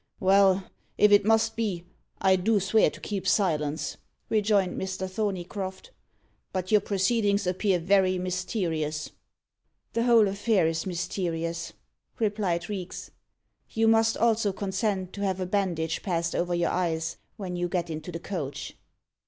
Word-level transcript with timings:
"Well, 0.19 0.63
if 0.97 1.11
it 1.11 1.25
must 1.27 1.55
be, 1.55 1.85
I 2.19 2.35
do 2.35 2.59
swear 2.59 2.89
to 2.89 2.99
keep 2.99 3.27
silence," 3.27 3.97
rejoined 4.29 4.75
Mr. 4.81 5.07
Thorneycroft; 5.07 5.91
"but 6.51 6.71
your 6.71 6.81
proceedings 6.81 7.45
appear 7.45 7.77
very 7.77 8.17
mysterious." 8.17 9.11
"The 9.93 10.05
whole 10.05 10.27
affair 10.27 10.65
is 10.65 10.87
mysterious," 10.87 11.73
replied 12.17 12.67
Reeks. 12.67 13.11
"You 13.69 13.87
must 13.87 14.17
also 14.17 14.51
consent 14.51 15.13
to 15.13 15.21
have 15.21 15.39
a 15.39 15.45
bandage 15.45 16.01
passed 16.01 16.33
over 16.33 16.55
your 16.55 16.71
eyes 16.71 17.17
when 17.37 17.55
you 17.55 17.69
get 17.69 17.91
into 17.91 18.11
the 18.11 18.17
coach." 18.19 18.75